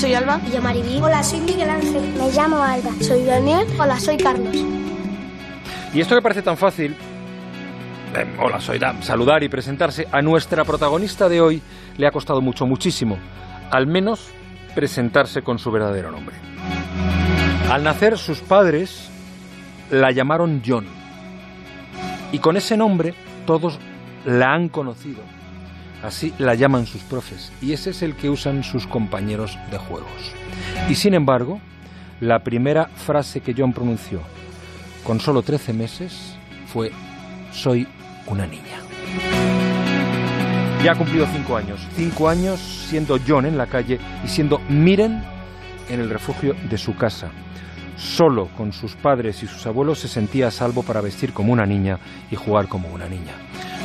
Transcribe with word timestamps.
soy 0.00 0.14
Alba. 0.14 0.40
Y 0.46 0.52
yo 0.52 0.62
Maribí. 0.62 0.98
Hola, 0.98 1.22
soy 1.22 1.40
Miguel 1.40 1.68
Ángel. 1.68 2.14
Me 2.16 2.30
llamo 2.32 2.62
Alba. 2.62 2.90
Soy 3.00 3.22
Daniel. 3.22 3.66
Hola, 3.78 4.00
soy 4.00 4.16
Carlos. 4.16 4.56
Y 5.92 6.00
esto 6.00 6.14
que 6.14 6.22
parece 6.22 6.40
tan 6.40 6.56
fácil, 6.56 6.96
eh, 8.16 8.36
hola, 8.40 8.60
soy 8.60 8.78
Dan, 8.78 9.02
saludar 9.02 9.42
y 9.42 9.48
presentarse, 9.48 10.06
a 10.10 10.22
nuestra 10.22 10.64
protagonista 10.64 11.28
de 11.28 11.40
hoy 11.40 11.62
le 11.98 12.06
ha 12.06 12.12
costado 12.12 12.40
mucho, 12.40 12.64
muchísimo, 12.64 13.18
al 13.70 13.86
menos 13.86 14.30
presentarse 14.74 15.42
con 15.42 15.58
su 15.58 15.70
verdadero 15.70 16.10
nombre. 16.10 16.36
Al 17.68 17.82
nacer 17.82 18.16
sus 18.16 18.40
padres 18.40 19.10
la 19.90 20.12
llamaron 20.12 20.62
John. 20.64 20.86
Y 22.32 22.38
con 22.38 22.56
ese 22.56 22.76
nombre 22.76 23.14
todos 23.44 23.78
la 24.24 24.54
han 24.54 24.68
conocido. 24.68 25.39
Así 26.02 26.32
la 26.38 26.54
llaman 26.54 26.86
sus 26.86 27.02
profes. 27.02 27.52
Y 27.60 27.72
ese 27.72 27.90
es 27.90 28.02
el 28.02 28.16
que 28.16 28.30
usan 28.30 28.64
sus 28.64 28.86
compañeros 28.86 29.58
de 29.70 29.78
juegos. 29.78 30.32
Y 30.88 30.94
sin 30.94 31.14
embargo, 31.14 31.60
la 32.20 32.42
primera 32.42 32.86
frase 32.86 33.40
que 33.40 33.54
John 33.56 33.72
pronunció 33.72 34.20
con 35.04 35.20
solo 35.20 35.42
13 35.42 35.72
meses 35.72 36.36
fue 36.66 36.92
soy 37.52 37.86
una 38.26 38.46
niña. 38.46 38.78
Ya 40.84 40.92
ha 40.92 40.94
cumplido 40.94 41.26
cinco 41.32 41.56
años. 41.56 41.80
Cinco 41.94 42.28
años 42.28 42.58
siendo 42.60 43.18
John 43.26 43.44
en 43.44 43.58
la 43.58 43.66
calle 43.66 43.98
y 44.24 44.28
siendo 44.28 44.60
Miren 44.68 45.22
en 45.90 46.00
el 46.00 46.08
refugio 46.08 46.54
de 46.70 46.78
su 46.78 46.96
casa. 46.96 47.30
Solo 47.96 48.48
con 48.56 48.72
sus 48.72 48.94
padres 48.94 49.42
y 49.42 49.46
sus 49.46 49.66
abuelos 49.66 49.98
se 49.98 50.08
sentía 50.08 50.48
a 50.48 50.50
salvo 50.50 50.82
para 50.82 51.02
vestir 51.02 51.34
como 51.34 51.52
una 51.52 51.66
niña 51.66 51.98
y 52.30 52.36
jugar 52.36 52.68
como 52.68 52.88
una 52.88 53.08
niña. 53.08 53.34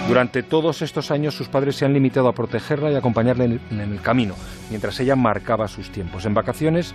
Durante 0.07 0.43
todos 0.43 0.81
estos 0.81 1.11
años 1.11 1.35
sus 1.35 1.47
padres 1.47 1.75
se 1.75 1.85
han 1.85 1.93
limitado 1.93 2.27
a 2.27 2.33
protegerla 2.33 2.91
y 2.91 2.95
acompañarla 2.95 3.45
en 3.45 3.79
el 3.79 4.01
camino, 4.01 4.35
mientras 4.69 4.99
ella 4.99 5.15
marcaba 5.15 5.67
sus 5.67 5.89
tiempos. 5.89 6.25
En 6.25 6.33
vacaciones, 6.33 6.93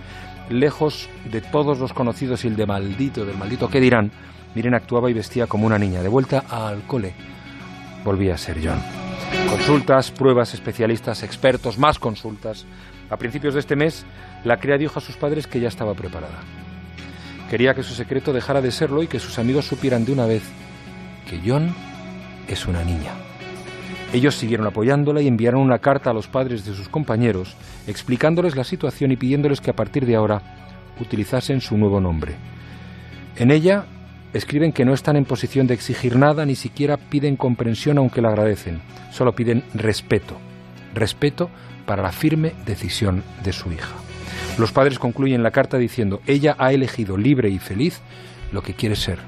lejos 0.49 1.09
de 1.29 1.41
todos 1.41 1.79
los 1.79 1.93
conocidos 1.93 2.45
y 2.45 2.47
el 2.47 2.55
de 2.55 2.65
maldito, 2.65 3.25
del 3.25 3.37
maldito 3.37 3.69
que 3.69 3.81
dirán, 3.81 4.11
Miren 4.53 4.73
actuaba 4.73 5.09
y 5.09 5.13
vestía 5.13 5.47
como 5.47 5.65
una 5.65 5.79
niña. 5.79 6.01
De 6.01 6.09
vuelta 6.09 6.43
al 6.49 6.81
cole, 6.83 7.13
volvía 8.03 8.35
a 8.35 8.37
ser 8.37 8.57
John. 8.63 8.81
Consultas, 9.49 10.11
pruebas, 10.11 10.53
especialistas, 10.53 11.23
expertos, 11.23 11.77
más 11.77 11.99
consultas. 11.99 12.65
A 13.09 13.17
principios 13.17 13.53
de 13.53 13.61
este 13.61 13.75
mes, 13.75 14.05
la 14.43 14.57
cría 14.57 14.77
dijo 14.77 14.99
a 14.99 15.01
sus 15.01 15.15
padres 15.15 15.47
que 15.47 15.59
ya 15.59 15.69
estaba 15.69 15.93
preparada. 15.93 16.39
Quería 17.49 17.73
que 17.73 17.83
su 17.83 17.93
secreto 17.93 18.33
dejara 18.33 18.61
de 18.61 18.71
serlo 18.71 19.03
y 19.03 19.07
que 19.07 19.19
sus 19.19 19.39
amigos 19.39 19.65
supieran 19.65 20.05
de 20.05 20.13
una 20.13 20.25
vez 20.25 20.43
que 21.29 21.41
John 21.45 21.73
es 22.51 22.67
una 22.67 22.83
niña. 22.83 23.13
Ellos 24.13 24.35
siguieron 24.35 24.67
apoyándola 24.67 25.21
y 25.21 25.27
enviaron 25.27 25.61
una 25.61 25.79
carta 25.79 26.09
a 26.09 26.13
los 26.13 26.27
padres 26.27 26.65
de 26.65 26.75
sus 26.75 26.89
compañeros 26.89 27.55
explicándoles 27.87 28.55
la 28.55 28.65
situación 28.65 29.11
y 29.11 29.15
pidiéndoles 29.15 29.61
que 29.61 29.71
a 29.71 29.75
partir 29.75 30.05
de 30.05 30.15
ahora 30.15 30.41
utilizasen 30.99 31.61
su 31.61 31.77
nuevo 31.77 32.01
nombre. 32.01 32.35
En 33.37 33.51
ella 33.51 33.85
escriben 34.33 34.73
que 34.73 34.83
no 34.83 34.93
están 34.93 35.15
en 35.15 35.25
posición 35.25 35.65
de 35.65 35.73
exigir 35.73 36.17
nada, 36.17 36.45
ni 36.45 36.55
siquiera 36.55 36.97
piden 36.97 37.37
comprensión 37.37 37.97
aunque 37.97 38.21
la 38.21 38.29
agradecen, 38.29 38.81
solo 39.11 39.33
piden 39.33 39.63
respeto, 39.73 40.37
respeto 40.93 41.49
para 41.85 42.03
la 42.03 42.11
firme 42.11 42.53
decisión 42.65 43.23
de 43.43 43.53
su 43.53 43.71
hija. 43.71 43.95
Los 44.57 44.73
padres 44.73 44.99
concluyen 44.99 45.43
la 45.43 45.51
carta 45.51 45.77
diciendo, 45.77 46.21
ella 46.27 46.55
ha 46.59 46.73
elegido 46.73 47.17
libre 47.17 47.49
y 47.49 47.59
feliz 47.59 48.01
lo 48.51 48.61
que 48.61 48.73
quiere 48.73 48.97
ser. 48.97 49.19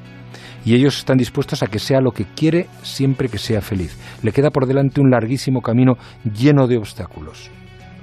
Y 0.65 0.75
ellos 0.75 0.97
están 0.97 1.17
dispuestos 1.17 1.63
a 1.63 1.67
que 1.67 1.79
sea 1.79 2.01
lo 2.01 2.11
que 2.11 2.25
quiere 2.25 2.67
siempre 2.81 3.29
que 3.29 3.37
sea 3.37 3.61
feliz. 3.61 3.97
Le 4.21 4.31
queda 4.31 4.49
por 4.49 4.65
delante 4.65 5.01
un 5.01 5.11
larguísimo 5.11 5.61
camino 5.61 5.97
lleno 6.23 6.67
de 6.67 6.77
obstáculos. 6.77 7.49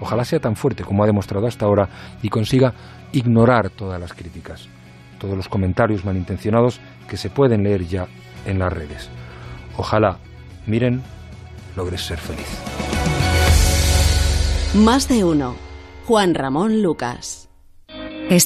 Ojalá 0.01 0.25
sea 0.25 0.41
tan 0.41 0.57
fuerte 0.57 0.85
como 0.85 1.03
ha 1.05 1.07
demostrado 1.07 1.47
hasta 1.47 1.67
ahora 1.67 1.89
y 2.23 2.29
consiga 2.29 2.73
ignorar 3.13 3.71
todas 3.71 4.01
las 4.01 4.13
críticas 4.13 4.69
todos 5.21 5.37
los 5.37 5.49
comentarios 5.49 6.05
malintencionados 6.05 6.81
que 7.09 7.17
se 7.17 7.31
pueden 7.31 7.63
leer 7.63 7.87
ya 7.87 8.09
en 8.47 8.59
las 8.59 8.73
redes. 8.73 9.09
Ojalá, 9.77 10.19
miren, 10.67 11.03
logres 11.77 12.01
ser 12.01 12.19
feliz. 12.19 12.49
Más 14.75 15.09
de 15.09 15.23
uno. 15.23 15.55
Juan 16.07 16.35
Ramón 16.35 16.83
Lucas. 16.83 17.50